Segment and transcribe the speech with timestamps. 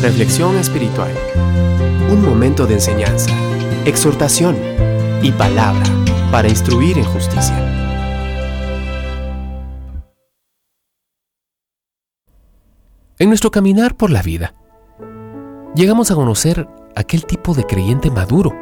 [0.00, 1.10] Reflexión espiritual.
[2.08, 3.32] Un momento de enseñanza,
[3.84, 4.56] exhortación
[5.22, 5.82] y palabra
[6.30, 7.56] para instruir en justicia.
[13.18, 14.54] En nuestro caminar por la vida,
[15.74, 18.54] llegamos a conocer aquel tipo de creyente maduro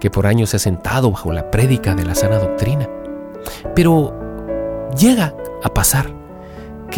[0.00, 2.86] que por años se ha sentado bajo la prédica de la sana doctrina.
[3.74, 4.12] Pero
[4.98, 6.17] llega a pasar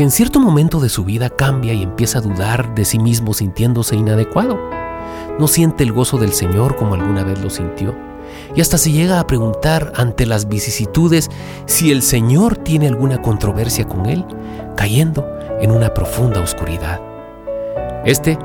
[0.00, 3.34] que en cierto momento de su vida cambia y empieza a dudar de sí mismo
[3.34, 4.58] sintiéndose inadecuado.
[5.38, 7.94] No siente el gozo del Señor como alguna vez lo sintió.
[8.56, 11.28] Y hasta se llega a preguntar ante las vicisitudes
[11.66, 14.24] si el Señor tiene alguna controversia con él,
[14.74, 15.28] cayendo
[15.60, 16.98] en una profunda oscuridad.
[18.06, 18.38] Este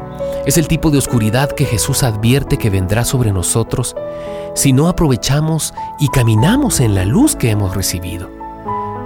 [0.45, 3.95] es el tipo de oscuridad que Jesús advierte que vendrá sobre nosotros
[4.55, 8.29] si no aprovechamos y caminamos en la luz que hemos recibido.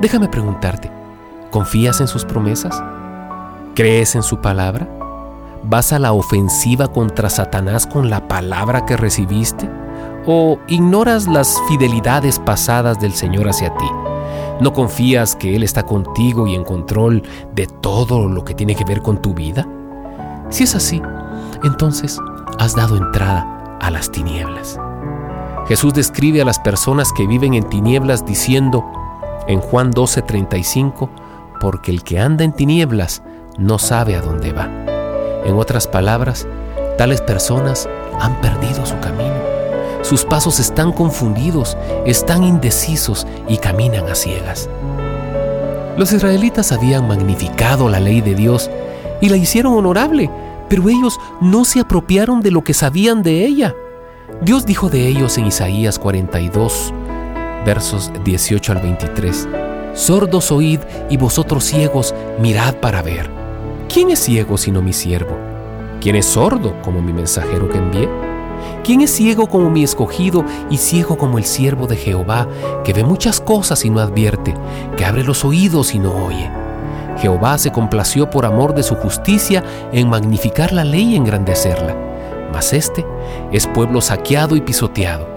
[0.01, 0.98] Déjame preguntarte,
[1.51, 2.81] ¿confías en sus promesas?
[3.75, 4.87] ¿Crees en su palabra?
[5.63, 9.69] ¿Vas a la ofensiva contra Satanás con la palabra que recibiste?
[10.25, 13.87] ¿O ignoras las fidelidades pasadas del Señor hacia ti?
[14.61, 18.83] ¿No confías que Él está contigo y en control de todo lo que tiene que
[18.83, 19.67] ver con tu vida?
[20.49, 21.01] Si es así,
[21.63, 22.19] entonces
[22.57, 24.79] has dado entrada a las tinieblas.
[25.67, 28.83] Jesús describe a las personas que viven en tinieblas diciendo
[29.47, 31.09] en Juan 12:35,
[31.59, 33.21] porque el que anda en tinieblas
[33.57, 34.69] no sabe a dónde va.
[35.45, 36.47] En otras palabras,
[36.97, 37.87] tales personas
[38.19, 39.33] han perdido su camino.
[40.01, 44.69] Sus pasos están confundidos, están indecisos y caminan a ciegas.
[45.97, 48.71] Los israelitas habían magnificado la ley de Dios
[49.21, 50.29] y la hicieron honorable,
[50.69, 53.75] pero ellos no se apropiaron de lo que sabían de ella.
[54.41, 56.93] Dios dijo de ellos en Isaías 42,
[57.65, 59.49] versos 18 al 23,
[59.99, 63.29] Sordos oíd y vosotros ciegos mirad para ver.
[63.93, 65.37] ¿Quién es ciego sino mi siervo?
[65.99, 68.07] ¿Quién es sordo como mi mensajero que envié?
[68.85, 72.47] ¿Quién es ciego como mi escogido y ciego como el siervo de Jehová,
[72.85, 74.53] que ve muchas cosas y no advierte,
[74.95, 76.49] que abre los oídos y no oye?
[77.17, 81.93] Jehová se complació por amor de su justicia en magnificar la ley y engrandecerla.
[82.53, 83.05] Mas este
[83.51, 85.27] es pueblo saqueado y pisoteado,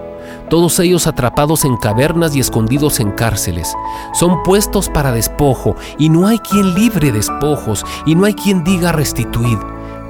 [0.49, 3.73] todos ellos atrapados en cavernas y escondidos en cárceles.
[4.13, 8.91] Son puestos para despojo, y no hay quien libre despojos, y no hay quien diga
[8.91, 9.57] restituid.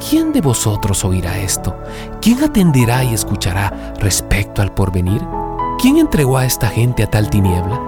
[0.10, 1.76] ¿Quién de vosotros oirá esto?
[2.22, 5.22] ¿Quién atenderá y escuchará respecto al porvenir?
[5.80, 7.82] ¿Quién entregó a esta gente a tal tiniebla?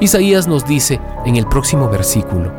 [0.00, 2.52] Isaías nos dice en el próximo versículo,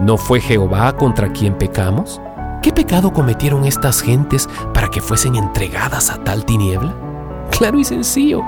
[0.00, 2.20] ¿no fue Jehová contra quien pecamos?
[2.62, 7.11] ¿Qué pecado cometieron estas gentes para que fuesen entregadas a tal tiniebla?
[7.56, 8.42] Claro y sencillo,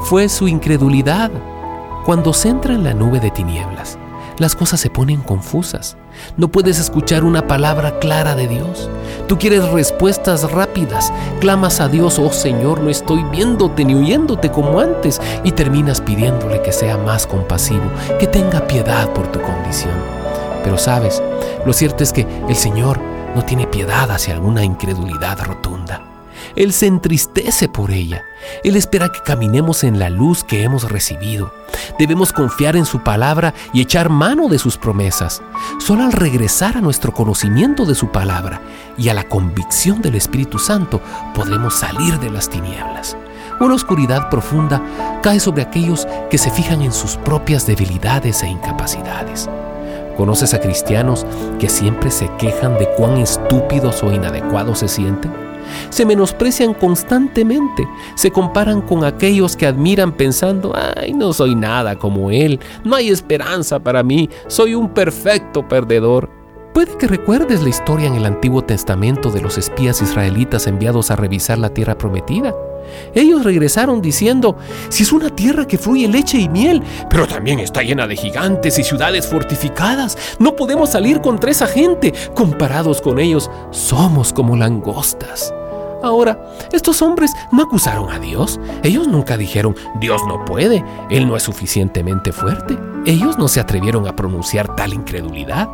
[0.00, 1.30] fue su incredulidad.
[2.04, 3.98] Cuando se entra en la nube de tinieblas,
[4.38, 5.96] las cosas se ponen confusas.
[6.36, 8.88] No puedes escuchar una palabra clara de Dios.
[9.26, 11.12] Tú quieres respuestas rápidas.
[11.40, 15.20] Clamas a Dios, oh Señor, no estoy viéndote ni oyéndote como antes.
[15.44, 17.84] Y terminas pidiéndole que sea más compasivo,
[18.18, 19.94] que tenga piedad por tu condición.
[20.62, 21.22] Pero sabes,
[21.64, 23.00] lo cierto es que el Señor
[23.34, 26.07] no tiene piedad hacia alguna incredulidad rotunda.
[26.56, 28.24] Él se entristece por ella.
[28.64, 31.52] Él espera que caminemos en la luz que hemos recibido.
[31.98, 35.42] Debemos confiar en su palabra y echar mano de sus promesas.
[35.78, 38.60] Solo al regresar a nuestro conocimiento de su palabra
[38.96, 41.00] y a la convicción del Espíritu Santo
[41.34, 43.16] podremos salir de las tinieblas.
[43.60, 44.80] Una oscuridad profunda
[45.22, 49.48] cae sobre aquellos que se fijan en sus propias debilidades e incapacidades.
[50.16, 51.26] ¿Conoces a cristianos
[51.58, 55.47] que siempre se quejan de cuán estúpidos o inadecuados se sienten?
[55.90, 62.30] Se menosprecian constantemente, se comparan con aquellos que admiran pensando, ay, no soy nada como
[62.30, 66.30] él, no hay esperanza para mí, soy un perfecto perdedor.
[66.74, 71.16] Puede que recuerdes la historia en el Antiguo Testamento de los espías israelitas enviados a
[71.16, 72.54] revisar la tierra prometida.
[73.14, 74.56] Ellos regresaron diciendo,
[74.88, 78.78] si es una tierra que fluye leche y miel, pero también está llena de gigantes
[78.78, 82.12] y ciudades fortificadas, no podemos salir contra esa gente.
[82.34, 85.52] Comparados con ellos, somos como langostas.
[86.02, 86.38] Ahora,
[86.72, 88.60] estos hombres no acusaron a Dios.
[88.82, 92.78] Ellos nunca dijeron, Dios no puede, Él no es suficientemente fuerte.
[93.04, 95.68] Ellos no se atrevieron a pronunciar tal incredulidad.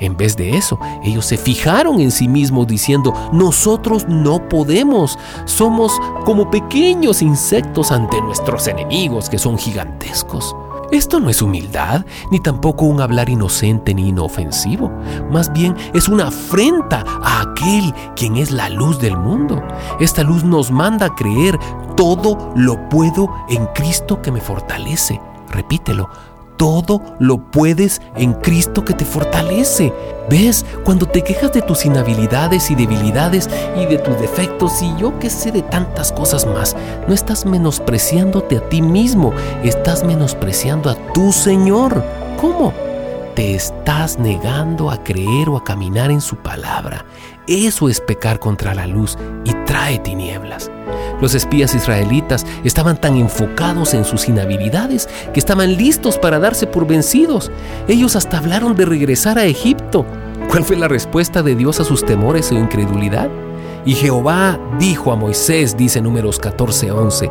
[0.00, 5.92] En vez de eso, ellos se fijaron en sí mismos diciendo, nosotros no podemos, somos
[6.24, 10.56] como pequeños insectos ante nuestros enemigos que son gigantescos.
[10.90, 14.90] Esto no es humildad, ni tampoco un hablar inocente ni inofensivo.
[15.30, 19.62] Más bien es una afrenta a aquel quien es la luz del mundo.
[20.00, 21.58] Esta luz nos manda a creer,
[21.96, 25.20] todo lo puedo en Cristo que me fortalece.
[25.48, 26.08] Repítelo,
[26.60, 29.94] todo lo puedes en Cristo que te fortalece.
[30.28, 30.66] ¿Ves?
[30.84, 33.48] Cuando te quejas de tus inhabilidades y debilidades
[33.78, 36.76] y de tus defectos y yo que sé de tantas cosas más,
[37.08, 39.32] no estás menospreciándote a ti mismo,
[39.64, 42.04] estás menospreciando a tu Señor.
[42.38, 42.74] ¿Cómo?
[43.34, 47.04] Te estás negando a creer o a caminar en su palabra.
[47.46, 50.70] Eso es pecar contra la luz y trae tinieblas.
[51.20, 56.86] Los espías israelitas estaban tan enfocados en sus inhabilidades que estaban listos para darse por
[56.86, 57.50] vencidos.
[57.88, 60.06] Ellos hasta hablaron de regresar a Egipto.
[60.48, 63.28] ¿Cuál fue la respuesta de Dios a sus temores o incredulidad?
[63.84, 67.30] Y Jehová dijo a Moisés, dice números 14:11,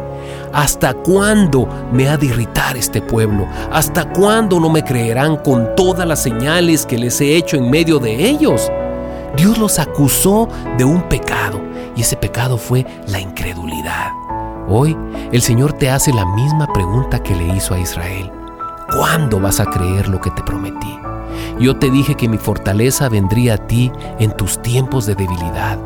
[0.52, 3.46] ¿hasta cuándo me ha de irritar este pueblo?
[3.72, 8.00] ¿Hasta cuándo no me creerán con todas las señales que les he hecho en medio
[8.00, 8.72] de ellos?
[9.38, 11.62] Dios los acusó de un pecado
[11.96, 14.12] y ese pecado fue la incredulidad.
[14.68, 14.98] Hoy
[15.32, 18.32] el Señor te hace la misma pregunta que le hizo a Israel.
[18.98, 21.09] ¿Cuándo vas a creer lo que te prometí?
[21.60, 25.78] Yo te dije que mi fortaleza vendría a ti en tus tiempos de debilidad.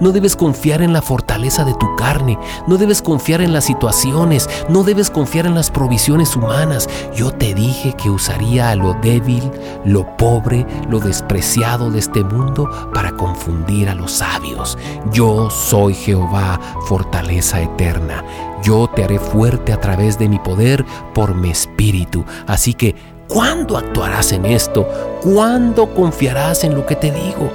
[0.00, 4.48] No debes confiar en la fortaleza de tu carne, no debes confiar en las situaciones,
[4.68, 6.88] no debes confiar en las provisiones humanas.
[7.16, 9.50] Yo te dije que usaría a lo débil,
[9.86, 14.76] lo pobre, lo despreciado de este mundo para confundir a los sabios.
[15.12, 18.22] Yo soy Jehová, fortaleza eterna.
[18.62, 20.84] Yo te haré fuerte a través de mi poder
[21.14, 22.24] por mi espíritu.
[22.46, 22.94] Así que
[23.32, 24.86] ¿Cuándo actuarás en esto?
[25.22, 27.50] ¿Cuándo confiarás en lo que te digo?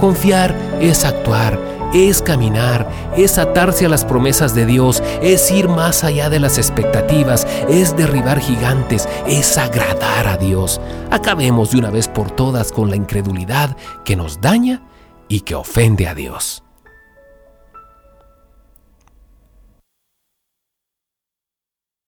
[0.00, 1.56] Confiar es actuar,
[1.94, 6.58] es caminar, es atarse a las promesas de Dios, es ir más allá de las
[6.58, 10.80] expectativas, es derribar gigantes, es agradar a Dios.
[11.12, 14.82] Acabemos de una vez por todas con la incredulidad que nos daña
[15.28, 16.64] y que ofende a Dios.